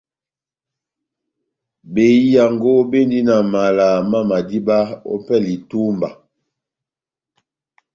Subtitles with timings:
[1.93, 4.77] Behiyango béndini na mala má madiba
[5.13, 6.09] ópɛlɛ ya itúmba